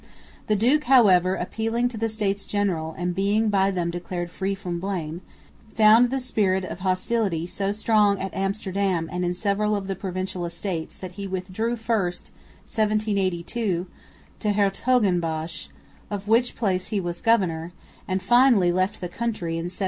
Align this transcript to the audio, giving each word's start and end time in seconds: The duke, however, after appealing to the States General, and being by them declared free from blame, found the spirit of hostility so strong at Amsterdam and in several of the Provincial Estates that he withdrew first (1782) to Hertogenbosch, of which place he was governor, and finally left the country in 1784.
The 0.47 0.55
duke, 0.55 0.85
however, 0.85 1.37
after 1.37 1.47
appealing 1.49 1.87
to 1.89 1.95
the 1.97 2.09
States 2.09 2.47
General, 2.47 2.95
and 2.97 3.13
being 3.13 3.49
by 3.49 3.69
them 3.69 3.91
declared 3.91 4.31
free 4.31 4.55
from 4.55 4.79
blame, 4.79 5.21
found 5.75 6.09
the 6.09 6.19
spirit 6.19 6.63
of 6.63 6.79
hostility 6.79 7.45
so 7.45 7.71
strong 7.71 8.19
at 8.19 8.33
Amsterdam 8.33 9.07
and 9.13 9.23
in 9.23 9.35
several 9.35 9.75
of 9.75 9.85
the 9.85 9.95
Provincial 9.95 10.43
Estates 10.43 10.95
that 10.97 11.11
he 11.11 11.27
withdrew 11.27 11.75
first 11.75 12.31
(1782) 12.65 13.85
to 14.39 14.51
Hertogenbosch, 14.53 15.67
of 16.09 16.27
which 16.27 16.55
place 16.55 16.87
he 16.87 16.99
was 16.99 17.21
governor, 17.21 17.71
and 18.07 18.23
finally 18.23 18.71
left 18.71 19.01
the 19.01 19.07
country 19.07 19.51
in 19.59 19.65
1784. 19.65 19.79